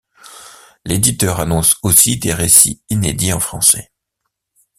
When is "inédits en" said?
2.89-3.39